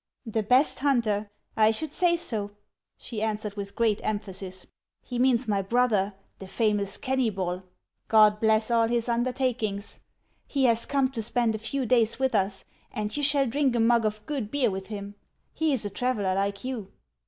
'•The 0.27 0.47
best 0.47 0.79
hunter! 0.79 1.29
I 1.55 1.69
should 1.69 1.93
say 1.93 2.17
so," 2.17 2.49
she 2.97 3.21
answered 3.21 3.53
with 3.53 3.75
great 3.75 4.01
emphasis." 4.03 4.65
He 5.05 5.19
means 5.19 5.47
my 5.47 5.61
brother, 5.61 6.15
the 6.39 6.47
famous 6.47 6.97
Kennvbol. 6.97 7.61
God 8.07 8.39
bless 8.39 8.71
all 8.71 8.87
his 8.87 9.07
undertakings! 9.07 9.99
He 10.47 10.63
has 10.63 10.87
come 10.87 11.11
to 11.11 11.21
spend 11.21 11.53
a 11.53 11.59
few 11.59 11.85
days 11.85 12.17
with 12.17 12.33
us, 12.33 12.65
and 12.91 13.15
you 13.15 13.21
shall 13.21 13.45
drink 13.45 13.75
a 13.75 13.79
mug 13.79 14.03
of 14.03 14.25
good 14.25 14.49
beer 14.49 14.71
with 14.71 14.87
him. 14.87 15.13
He 15.53 15.71
is 15.71 15.85
a 15.85 15.91
traveller 15.91 16.33
like 16.33 16.63
you." 16.63 16.87